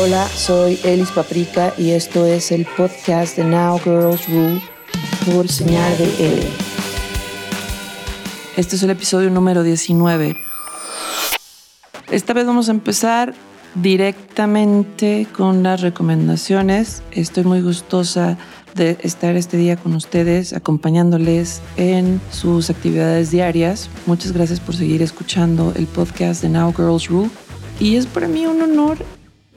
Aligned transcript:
Hola, 0.00 0.28
soy 0.28 0.78
Elis 0.84 1.10
Paprika 1.10 1.74
y 1.76 1.90
esto 1.90 2.24
es 2.24 2.52
el 2.52 2.66
podcast 2.76 3.36
de 3.36 3.42
Now 3.42 3.80
Girls 3.80 4.28
Rule 4.28 4.62
por 5.26 5.48
señal 5.48 5.98
de 5.98 6.04
L. 6.34 6.46
Este 8.56 8.76
es 8.76 8.82
el 8.84 8.90
episodio 8.90 9.28
número 9.28 9.64
19. 9.64 10.36
Esta 12.12 12.32
vez 12.32 12.46
vamos 12.46 12.68
a 12.68 12.70
empezar 12.70 13.34
directamente 13.74 15.26
con 15.36 15.64
las 15.64 15.80
recomendaciones. 15.80 17.02
Estoy 17.10 17.42
muy 17.42 17.60
gustosa 17.60 18.38
de 18.76 18.98
estar 19.02 19.34
este 19.34 19.56
día 19.56 19.76
con 19.76 19.96
ustedes, 19.96 20.52
acompañándoles 20.52 21.60
en 21.76 22.20
sus 22.30 22.70
actividades 22.70 23.32
diarias. 23.32 23.90
Muchas 24.06 24.30
gracias 24.30 24.60
por 24.60 24.76
seguir 24.76 25.02
escuchando 25.02 25.72
el 25.74 25.88
podcast 25.88 26.40
de 26.42 26.50
Now 26.50 26.72
Girls 26.72 27.08
Rule. 27.08 27.30
Y 27.80 27.96
es 27.96 28.06
para 28.06 28.28
mí 28.28 28.46
un 28.46 28.62
honor 28.62 28.98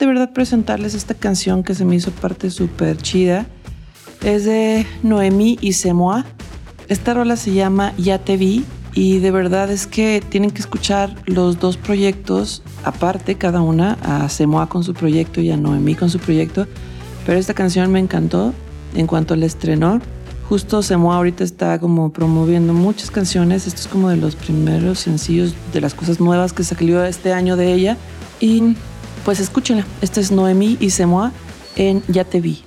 de 0.02 0.08
verdad 0.08 0.32
presentarles 0.32 0.96
esta 0.96 1.14
canción 1.14 1.62
que 1.62 1.76
se 1.76 1.86
me 1.86 1.96
hizo 1.96 2.10
parte 2.10 2.50
súper 2.50 2.98
chida. 2.98 3.46
Es 4.24 4.46
de 4.46 4.88
Noemí 5.04 5.60
y 5.62 5.74
Semoa. 5.74 6.26
Esta 6.88 7.14
rola 7.14 7.36
se 7.36 7.54
llama 7.54 7.94
Ya 8.00 8.18
te 8.18 8.36
vi 8.36 8.66
y 8.96 9.20
de 9.20 9.30
verdad 9.30 9.70
es 9.70 9.86
que 9.86 10.24
tienen 10.28 10.50
que 10.50 10.60
escuchar 10.60 11.14
los 11.28 11.60
dos 11.60 11.78
proyectos 11.78 12.64
aparte 12.84 13.36
cada 13.36 13.62
una, 13.62 14.00
a 14.02 14.28
Semoa 14.28 14.68
con 14.70 14.84
su 14.84 14.96
proyecto 14.96 15.40
y 15.40 15.52
a 15.52 15.58
Noemí 15.58 15.94
con 15.94 16.10
su 16.10 16.18
proyecto. 16.18 16.66
Pero 17.28 17.38
esta 17.38 17.54
canción 17.54 17.92
me 17.92 18.00
encantó 18.00 18.56
en 18.96 19.06
cuanto 19.06 19.36
la 19.36 19.46
estrenó. 19.46 20.02
Justo 20.50 20.82
Semoa 20.82 21.18
ahorita 21.18 21.44
está 21.44 21.78
como 21.78 22.12
promoviendo 22.12 22.74
muchas 22.74 23.12
canciones. 23.12 23.68
Esto 23.68 23.82
es 23.82 23.88
como 23.88 24.10
de 24.10 24.18
los 24.18 24.36
primeros 24.36 24.98
sencillos 24.98 25.54
de 25.72 25.80
las 25.80 25.94
cosas 25.94 26.20
nuevas 26.20 26.54
que 26.54 26.64
salió 26.64 27.06
este 27.06 27.34
año 27.34 27.56
de 27.56 27.72
ella. 27.72 27.98
Y 28.40 28.76
pues 29.24 29.40
escúchenla. 29.40 29.86
Esta 30.02 30.20
es 30.20 30.32
Noemí 30.32 30.78
y 30.80 30.92
Semoa 30.92 31.32
en 31.76 32.04
Ya 32.08 32.24
te 32.24 32.42
vi. 32.42 32.64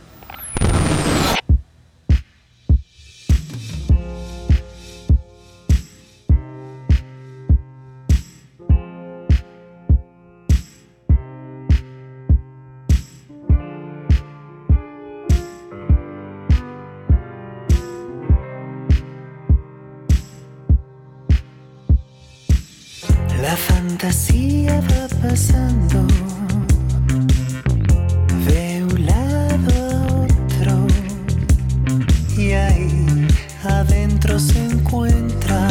Adentro 33.67 34.39
se 34.39 34.65
encuentra 34.65 35.69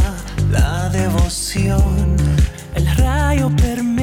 la 0.52 0.90
devoción. 0.90 2.16
El 2.76 2.88
rayo 2.98 3.50
permea 3.56 4.03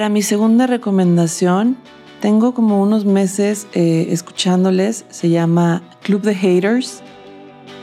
Para 0.00 0.08
mi 0.08 0.22
segunda 0.22 0.66
recomendación, 0.66 1.76
tengo 2.22 2.54
como 2.54 2.80
unos 2.80 3.04
meses 3.04 3.66
eh, 3.74 4.06
escuchándoles, 4.08 5.04
se 5.10 5.28
llama 5.28 5.82
Club 6.02 6.22
de 6.22 6.34
Haters 6.34 7.02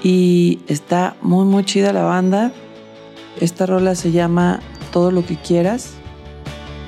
y 0.01 0.57
está 0.67 1.15
muy 1.21 1.45
muy 1.45 1.63
chida 1.63 1.93
la 1.93 2.01
banda. 2.01 2.51
Esta 3.39 3.67
rola 3.67 3.93
se 3.93 4.11
llama 4.11 4.61
Todo 4.91 5.11
lo 5.11 5.23
que 5.27 5.35
quieras 5.35 5.91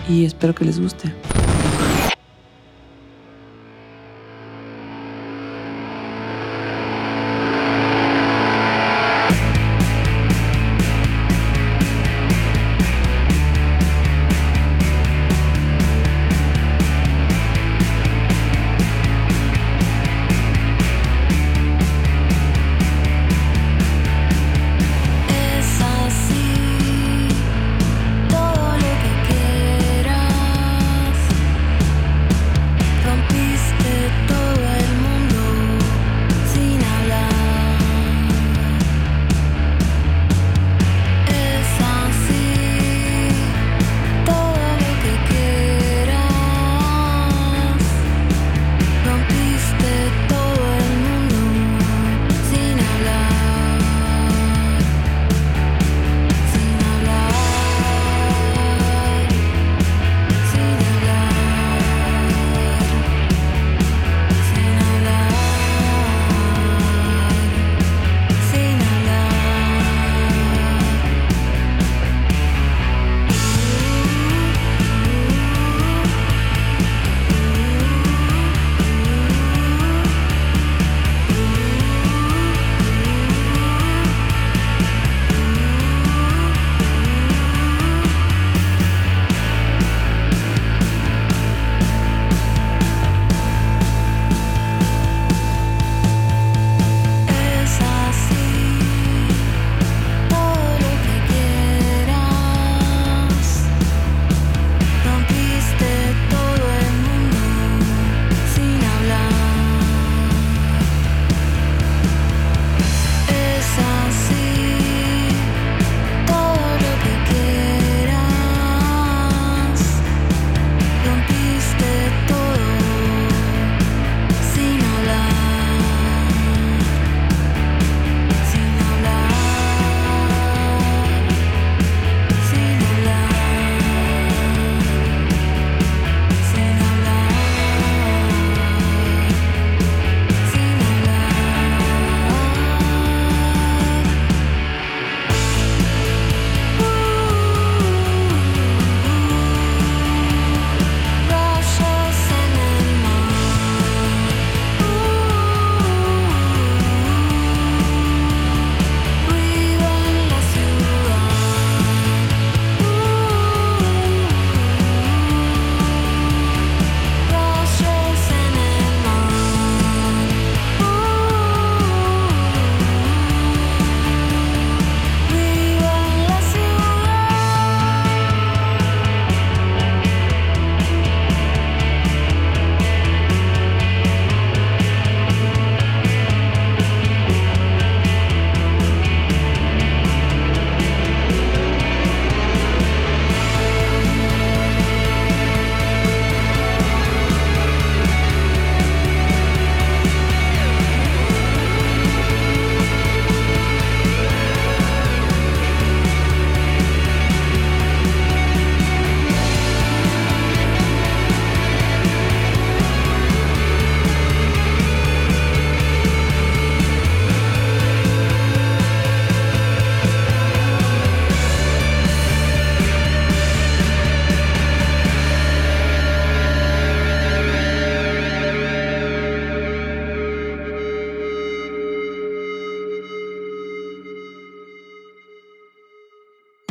y 0.09 0.25
espero 0.25 0.55
que 0.55 0.65
les 0.65 0.81
guste. 0.81 1.13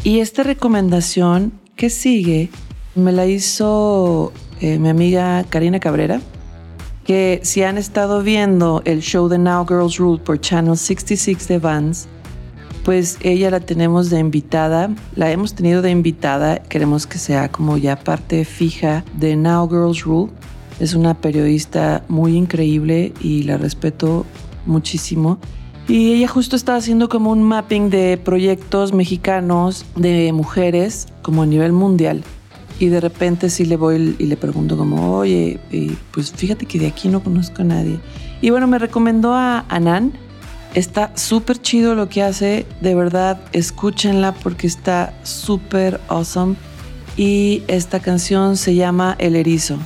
Y 0.08 0.20
esta 0.20 0.42
recomendación 0.42 1.52
que 1.76 1.90
sigue 1.90 2.48
me 2.94 3.12
la 3.12 3.26
hizo 3.26 4.32
eh, 4.58 4.78
mi 4.78 4.88
amiga 4.88 5.44
Karina 5.50 5.80
Cabrera, 5.80 6.22
que 7.04 7.40
si 7.42 7.62
han 7.62 7.76
estado 7.76 8.22
viendo 8.22 8.80
el 8.86 9.02
show 9.02 9.28
de 9.28 9.36
Now 9.36 9.66
Girls 9.68 9.98
Rule 9.98 10.18
por 10.18 10.40
Channel 10.40 10.78
66 10.78 11.46
de 11.48 11.58
Vans, 11.58 12.08
pues 12.86 13.18
ella 13.20 13.50
la 13.50 13.60
tenemos 13.60 14.08
de 14.08 14.18
invitada, 14.18 14.88
la 15.14 15.30
hemos 15.30 15.52
tenido 15.52 15.82
de 15.82 15.90
invitada, 15.90 16.56
queremos 16.62 17.06
que 17.06 17.18
sea 17.18 17.50
como 17.50 17.76
ya 17.76 17.96
parte 17.96 18.46
fija 18.46 19.04
de 19.12 19.36
Now 19.36 19.68
Girls 19.68 20.04
Rule. 20.04 20.32
Es 20.80 20.94
una 20.94 21.20
periodista 21.20 22.02
muy 22.08 22.34
increíble 22.34 23.12
y 23.20 23.42
la 23.42 23.58
respeto 23.58 24.24
muchísimo. 24.64 25.38
Y 25.88 26.12
ella 26.12 26.28
justo 26.28 26.54
está 26.54 26.76
haciendo 26.76 27.08
como 27.08 27.32
un 27.32 27.42
mapping 27.42 27.88
de 27.88 28.18
proyectos 28.22 28.92
mexicanos 28.92 29.86
de 29.96 30.34
mujeres 30.34 31.06
como 31.22 31.42
a 31.42 31.46
nivel 31.46 31.72
mundial. 31.72 32.22
Y 32.78 32.88
de 32.88 33.00
repente 33.00 33.48
sí 33.48 33.64
le 33.64 33.76
voy 33.76 34.14
y 34.18 34.26
le 34.26 34.36
pregunto 34.36 34.76
como, 34.76 35.16
oye, 35.16 35.58
pues 36.12 36.30
fíjate 36.30 36.66
que 36.66 36.78
de 36.78 36.88
aquí 36.88 37.08
no 37.08 37.24
conozco 37.24 37.62
a 37.62 37.64
nadie. 37.64 37.98
Y 38.42 38.50
bueno, 38.50 38.66
me 38.66 38.78
recomendó 38.78 39.32
a 39.32 39.64
Anan. 39.70 40.12
Está 40.74 41.10
súper 41.16 41.58
chido 41.60 41.94
lo 41.94 42.10
que 42.10 42.22
hace. 42.22 42.66
De 42.82 42.94
verdad, 42.94 43.40
escúchenla 43.52 44.32
porque 44.32 44.66
está 44.66 45.14
súper 45.22 46.00
awesome. 46.08 46.54
Y 47.16 47.62
esta 47.66 47.98
canción 47.98 48.58
se 48.58 48.74
llama 48.74 49.16
El 49.18 49.36
Erizo. 49.36 49.78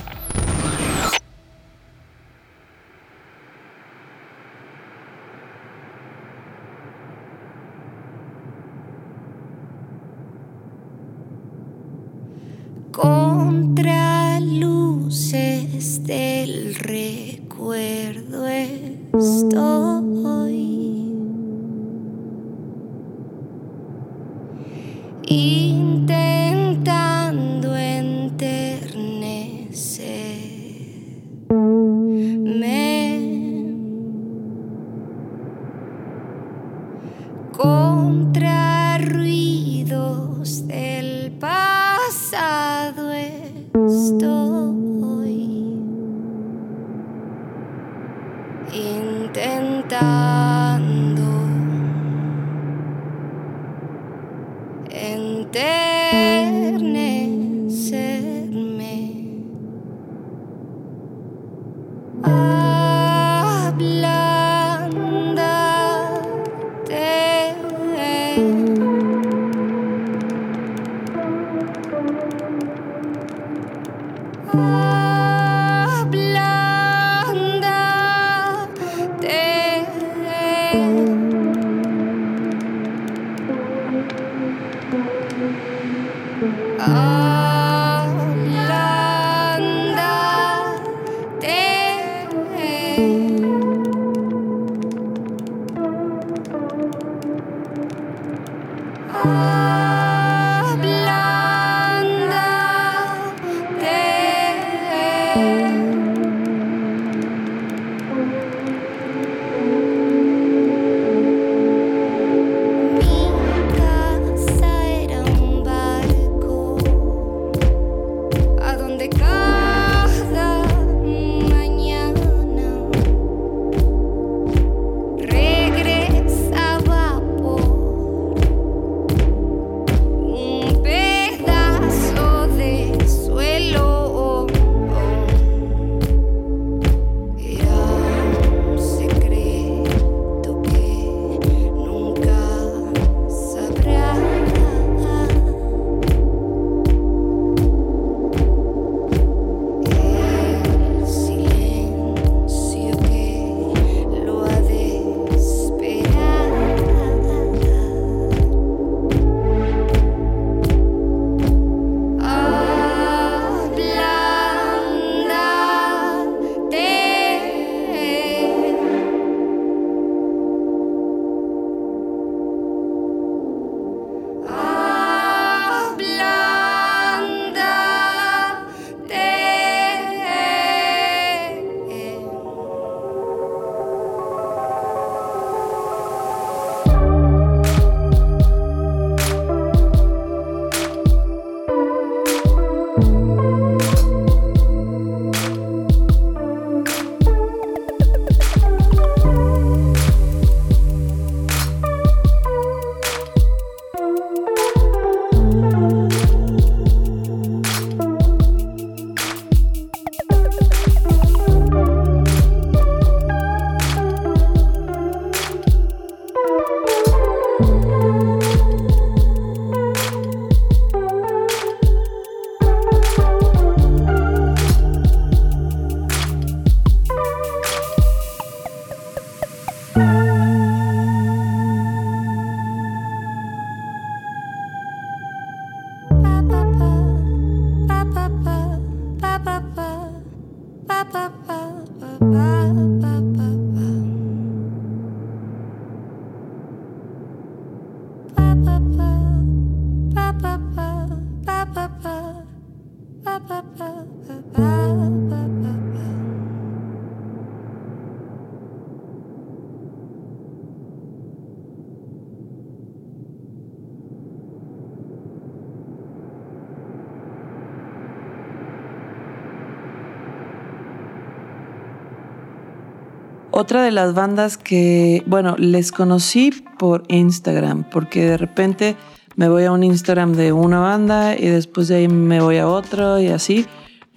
Otra 273.63 273.81
de 273.81 273.91
las 273.91 274.13
bandas 274.13 274.57
que, 274.57 275.23
bueno, 275.25 275.55
les 275.57 275.93
conocí 275.93 276.51
por 276.77 277.05
Instagram, 277.07 277.85
porque 277.89 278.25
de 278.25 278.35
repente 278.35 278.97
me 279.37 279.47
voy 279.47 279.63
a 279.63 279.71
un 279.71 279.85
Instagram 279.85 280.33
de 280.33 280.51
una 280.51 280.81
banda 280.81 281.33
y 281.39 281.47
después 281.47 281.87
de 281.87 281.95
ahí 281.95 282.07
me 282.09 282.41
voy 282.41 282.57
a 282.57 282.67
otro 282.67 283.21
y 283.21 283.27
así. 283.27 283.65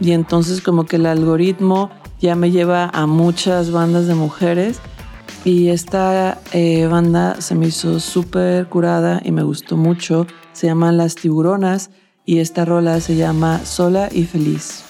Y 0.00 0.10
entonces 0.10 0.60
como 0.60 0.84
que 0.84 0.96
el 0.96 1.06
algoritmo 1.06 1.92
ya 2.20 2.34
me 2.34 2.50
lleva 2.50 2.90
a 2.92 3.06
muchas 3.06 3.70
bandas 3.70 4.08
de 4.08 4.16
mujeres. 4.16 4.80
Y 5.44 5.68
esta 5.68 6.40
eh, 6.52 6.88
banda 6.88 7.40
se 7.40 7.54
me 7.54 7.68
hizo 7.68 8.00
súper 8.00 8.66
curada 8.66 9.22
y 9.24 9.30
me 9.30 9.44
gustó 9.44 9.76
mucho. 9.76 10.26
Se 10.54 10.66
llaman 10.66 10.96
Las 10.96 11.14
Tiburonas 11.14 11.90
y 12.24 12.40
esta 12.40 12.64
rola 12.64 13.00
se 13.00 13.14
llama 13.14 13.60
Sola 13.64 14.08
y 14.10 14.24
Feliz. 14.24 14.85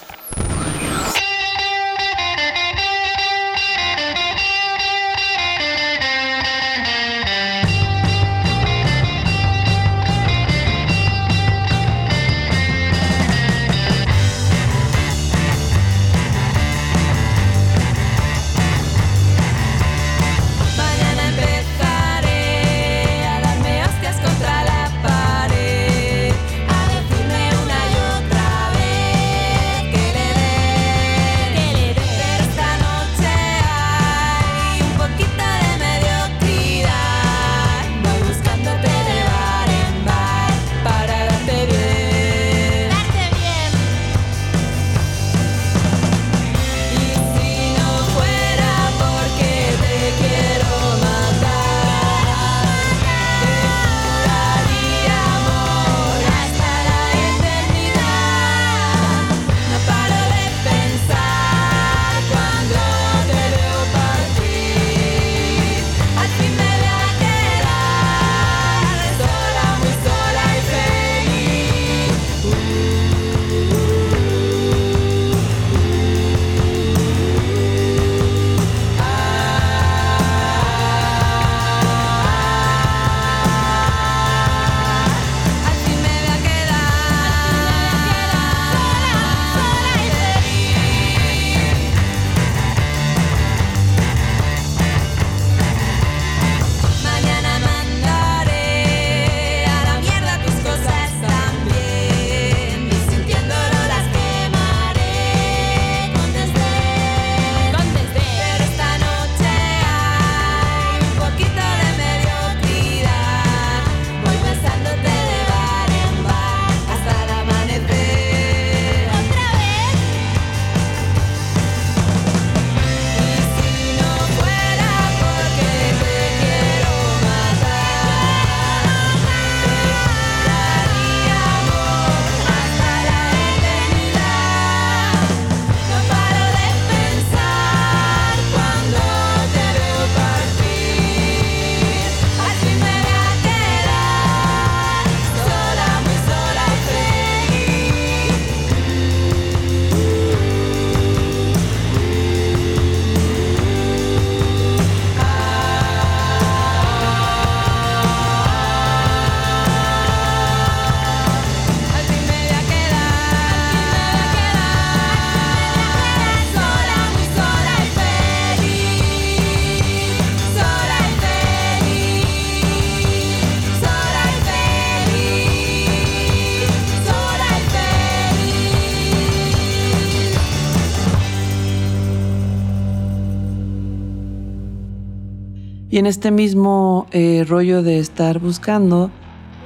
Y 185.97 185.99
en 185.99 186.04
este 186.04 186.30
mismo 186.30 187.06
eh, 187.11 187.47
rollo 187.49 187.82
de 187.82 187.99
estar 187.99 188.39
buscando, 188.39 189.11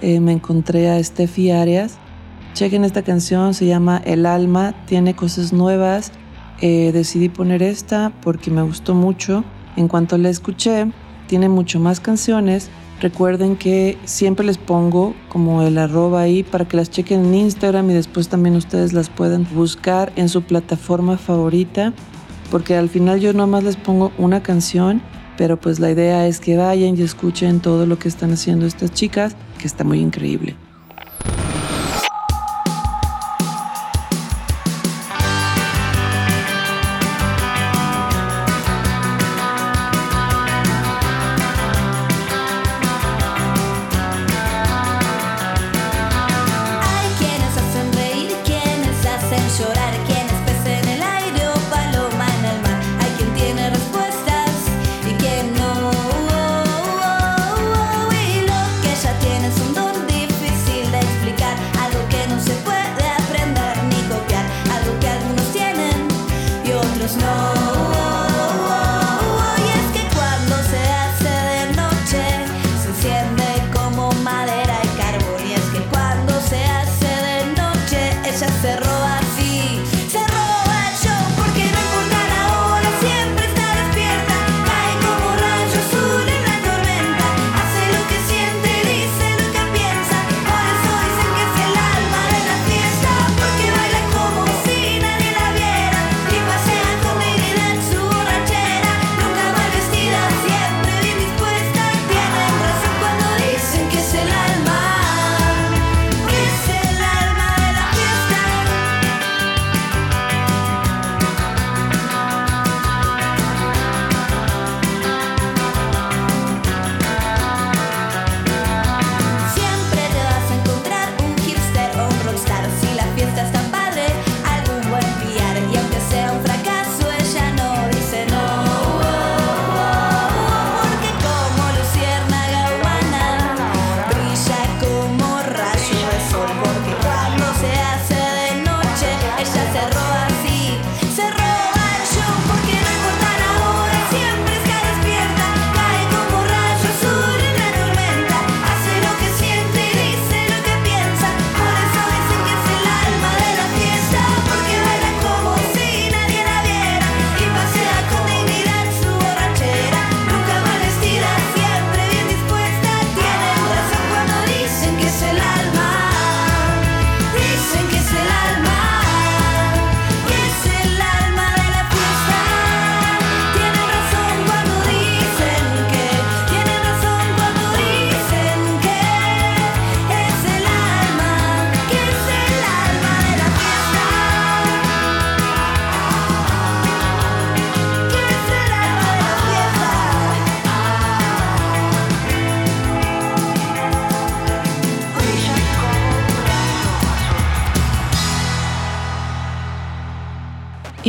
eh, 0.01 0.21
me 0.21 0.31
encontré 0.31 0.88
a 0.88 1.03
Steffi 1.03 1.51
Arias. 1.51 1.99
Chequen 2.55 2.85
esta 2.85 3.03
canción, 3.03 3.53
se 3.53 3.66
llama 3.66 4.01
El 4.05 4.25
Alma, 4.27 4.77
tiene 4.87 5.16
cosas 5.16 5.53
nuevas. 5.53 6.12
Eh, 6.61 6.93
decidí 6.93 7.31
poner 7.31 7.64
esta 7.64 8.12
porque 8.23 8.53
me 8.53 8.62
gustó 8.62 8.95
mucho. 8.95 9.43
En 9.75 9.88
cuanto 9.88 10.19
la 10.19 10.29
escuché, 10.29 10.93
tiene 11.27 11.49
mucho 11.49 11.81
más 11.81 11.99
canciones. 11.99 12.71
Recuerden 13.01 13.57
que 13.57 13.99
siempre 14.05 14.47
les 14.47 14.57
pongo 14.57 15.16
como 15.31 15.62
el 15.62 15.79
arroba 15.79 16.21
ahí 16.21 16.45
para 16.45 16.64
que 16.64 16.77
las 16.77 16.90
chequen 16.90 17.25
en 17.25 17.35
Instagram 17.35 17.90
y 17.90 17.95
después 17.95 18.29
también 18.29 18.55
ustedes 18.55 18.93
las 18.93 19.11
pueden 19.11 19.49
buscar 19.53 20.12
en 20.14 20.29
su 20.29 20.43
plataforma 20.43 21.19
favorita. 21.19 21.93
Porque 22.53 22.77
al 22.77 22.88
final 22.88 23.19
yo 23.19 23.33
nomás 23.33 23.64
les 23.64 23.75
pongo 23.75 24.12
una 24.16 24.45
canción, 24.45 25.03
pero 25.40 25.57
pues 25.57 25.81
la 25.81 25.90
idea 25.90 26.26
es 26.26 26.38
que 26.38 26.59
vayan 26.59 26.98
y 26.98 27.03
escuchen 27.03 27.61
todo 27.61 27.87
lo 27.87 27.98
que 27.98 28.09
están 28.09 28.31
haciendo 28.31 28.66
estas 28.66 28.92
chicas, 28.92 29.35
que 29.59 29.66
está 29.66 29.85
muy 29.85 29.98
increíble. 29.98 30.55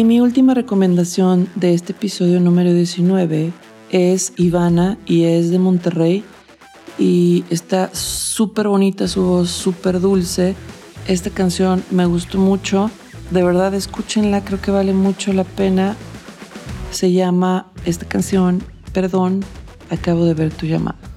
Y 0.02 0.04
mi 0.04 0.20
última 0.20 0.56
recomendación 0.56 1.48
de 1.54 1.76
este 1.76 1.92
episodio 1.92 2.40
número 2.40 2.74
19 2.74 3.54
es 3.92 4.34
Ivana 4.36 4.98
y 5.06 5.26
es 5.26 5.52
de 5.52 5.60
Monterrey 5.60 6.24
y 6.98 7.44
está 7.52 7.94
súper 7.94 8.68
bonita 8.68 9.08
su 9.08 9.22
voz, 9.22 9.52
súper 9.52 10.00
dulce. 10.00 10.56
Esta 11.08 11.30
canción 11.30 11.84
me 11.92 12.08
gustó 12.08 12.40
mucho, 12.40 12.90
de 13.30 13.44
verdad 13.44 13.76
escúchenla, 13.76 14.44
creo 14.44 14.60
que 14.60 14.72
vale 14.72 14.92
mucho 14.92 15.34
la 15.34 15.44
pena. 15.44 15.96
Se 16.90 17.12
llama 17.12 17.72
esta 17.86 18.08
canción, 18.08 18.64
perdón, 18.94 19.42
acabo 19.92 20.26
de 20.26 20.34
ver 20.34 20.52
tu 20.52 20.66
llamada. 20.66 21.11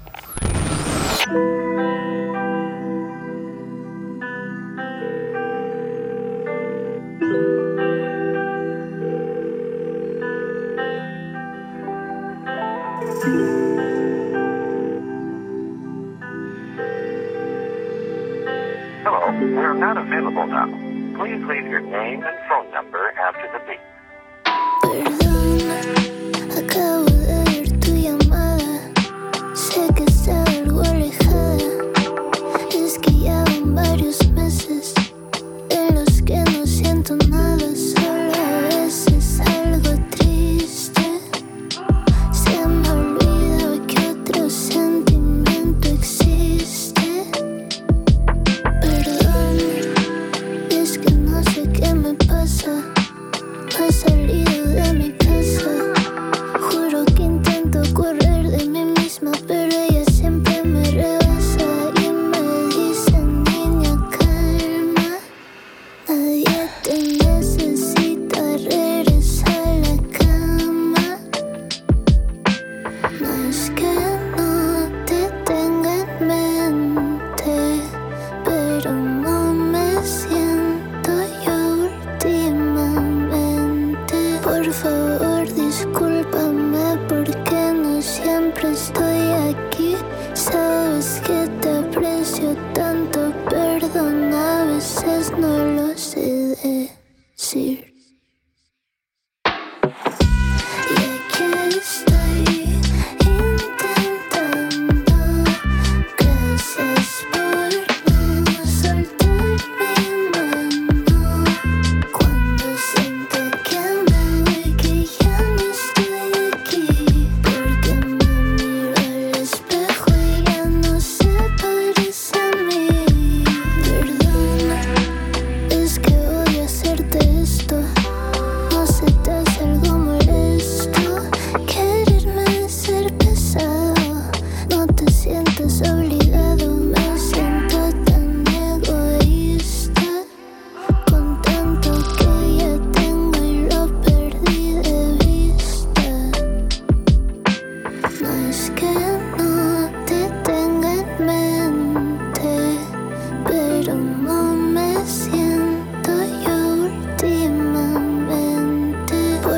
Hello, 13.25 13.33
we're 19.41 19.73
not 19.73 19.97
available 19.97 20.47
now. 20.47 20.67
Please 21.17 21.43
leave 21.47 21.67
your 21.67 21.81
name 21.81 22.23
and 22.23 22.37
phone 22.51 22.71
number 22.71 23.13
after 23.13 23.51
the 23.51 23.61
beep. 23.67 23.81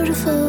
beautiful. 0.07 0.46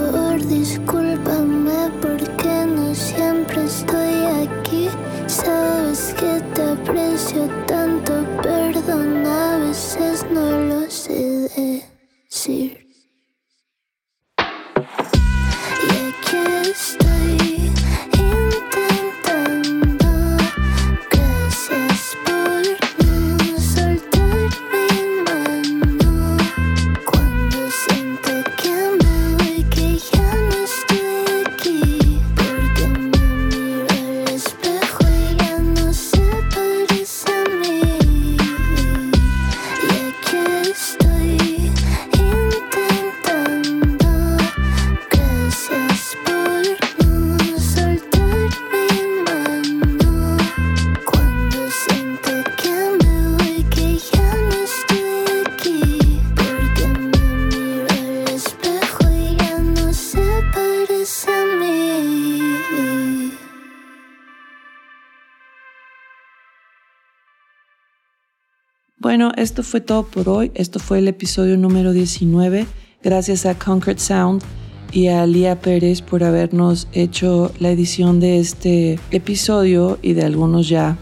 Bueno, 69.18 69.34
esto 69.36 69.64
fue 69.64 69.82
todo 69.82 70.04
por 70.04 70.30
hoy. 70.30 70.52
Esto 70.54 70.78
fue 70.78 71.00
el 71.00 71.08
episodio 71.08 71.58
número 71.58 71.92
19. 71.92 72.68
Gracias 73.02 73.48
a 73.48 73.58
Concrete 73.58 74.00
Sound 74.00 74.44
y 74.92 75.08
a 75.08 75.26
Lía 75.26 75.60
Pérez 75.60 76.04
por 76.04 76.24
habernos 76.24 76.88
hecho 76.94 77.52
la 77.58 77.72
edición 77.72 78.20
de 78.20 78.38
este 78.38 79.00
episodio 79.10 79.98
y 80.04 80.14
de 80.14 80.24
algunos 80.24 80.70
ya. 80.70 81.00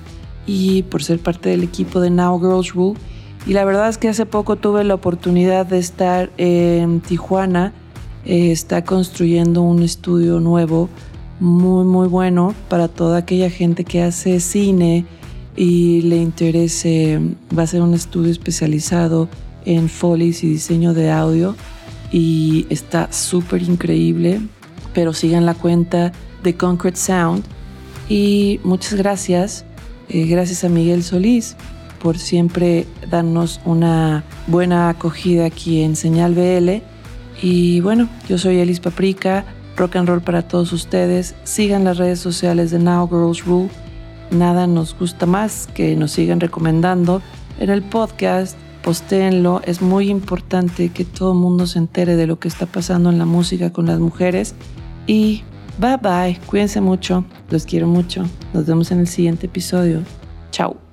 Y 0.47 0.83
por 0.83 1.03
ser 1.03 1.19
parte 1.19 1.49
del 1.49 1.63
equipo 1.63 1.99
de 1.99 2.09
Now 2.09 2.39
Girls 2.39 2.73
Rule. 2.73 2.97
Y 3.45 3.51
la 3.51 3.65
verdad 3.65 3.89
es 3.89 3.97
que 3.97 4.07
hace 4.07 4.25
poco 4.25 4.55
tuve 4.55 4.85
la 4.85 4.93
oportunidad 4.93 5.65
de 5.65 5.79
estar 5.79 6.31
en 6.37 7.01
Tijuana. 7.01 7.73
Eh, 8.23 8.53
está 8.53 8.85
construyendo 8.85 9.61
un 9.61 9.83
estudio 9.83 10.39
nuevo 10.39 10.87
muy, 11.41 11.83
muy 11.83 12.07
bueno 12.07 12.55
para 12.69 12.87
toda 12.87 13.17
aquella 13.17 13.49
gente 13.49 13.83
que 13.83 14.03
hace 14.03 14.39
cine 14.39 15.05
y 15.55 16.01
le 16.03 16.17
interese. 16.17 17.19
Va 17.57 17.63
a 17.63 17.67
ser 17.67 17.81
un 17.81 17.93
estudio 17.93 18.31
especializado 18.31 19.29
en 19.65 19.89
folies 19.89 20.43
y 20.43 20.49
diseño 20.49 20.93
de 20.93 21.11
audio 21.11 21.55
y 22.11 22.65
está 22.69 23.11
súper 23.11 23.63
increíble. 23.63 24.41
Pero 24.93 25.13
sigan 25.13 25.45
la 25.45 25.53
cuenta 25.53 26.11
de 26.43 26.55
Concrete 26.55 26.97
Sound 26.97 27.43
y 28.07 28.59
muchas 28.63 28.93
gracias. 28.93 29.65
Eh, 30.09 30.25
gracias 30.27 30.63
a 30.63 30.69
Miguel 30.69 31.03
Solís 31.03 31.55
por 32.01 32.19
siempre 32.19 32.85
darnos 33.09 33.59
una 33.65 34.23
buena 34.45 34.89
acogida 34.89 35.45
aquí 35.45 35.81
en 35.81 35.95
Señal 35.95 36.35
BL 36.35 36.83
Y 37.41 37.79
bueno, 37.79 38.07
yo 38.29 38.37
soy 38.37 38.59
Elis 38.59 38.79
Paprika, 38.79 39.43
rock 39.75 39.95
and 39.95 40.07
roll 40.07 40.21
para 40.21 40.47
todos 40.47 40.71
ustedes. 40.71 41.33
Sigan 41.43 41.83
las 41.83 41.97
redes 41.97 42.19
sociales 42.19 42.69
de 42.69 42.79
Now 42.79 43.09
Girls 43.09 43.43
Rule. 43.43 43.69
Nada 44.31 44.67
nos 44.67 44.97
gusta 44.97 45.25
más 45.25 45.67
que 45.73 45.95
nos 45.95 46.11
sigan 46.11 46.39
recomendando 46.39 47.21
en 47.59 47.69
el 47.69 47.83
podcast. 47.83 48.57
Postéenlo, 48.83 49.61
es 49.65 49.81
muy 49.81 50.09
importante 50.09 50.89
que 50.89 51.05
todo 51.05 51.31
el 51.31 51.39
mundo 51.39 51.65
se 51.65 51.79
entere 51.79 52.15
de 52.15 52.27
lo 52.27 52.39
que 52.39 52.47
está 52.47 52.65
pasando 52.65 53.09
en 53.09 53.17
la 53.17 53.25
música 53.25 53.71
con 53.71 53.87
las 53.87 53.99
mujeres. 53.99 54.53
Y 55.07 55.43
bye 55.79 55.97
bye, 55.97 56.39
cuídense 56.45 56.81
mucho, 56.81 57.25
los 57.49 57.65
quiero 57.65 57.87
mucho. 57.87 58.25
Nos 58.53 58.65
vemos 58.65 58.91
en 58.91 58.99
el 58.99 59.07
siguiente 59.07 59.47
episodio. 59.47 60.01
Chao. 60.51 60.84